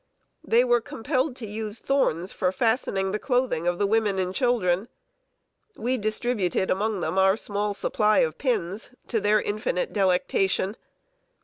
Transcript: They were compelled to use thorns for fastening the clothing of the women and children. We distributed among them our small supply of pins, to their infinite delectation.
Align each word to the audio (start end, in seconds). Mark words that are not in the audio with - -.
They 0.43 0.63
were 0.63 0.81
compelled 0.81 1.35
to 1.35 1.47
use 1.47 1.77
thorns 1.77 2.33
for 2.33 2.51
fastening 2.51 3.11
the 3.11 3.19
clothing 3.19 3.67
of 3.67 3.77
the 3.77 3.85
women 3.85 4.17
and 4.17 4.33
children. 4.33 4.87
We 5.77 5.99
distributed 5.99 6.71
among 6.71 7.01
them 7.01 7.19
our 7.19 7.37
small 7.37 7.75
supply 7.75 8.17
of 8.21 8.39
pins, 8.39 8.89
to 9.09 9.21
their 9.21 9.39
infinite 9.39 9.93
delectation. 9.93 10.75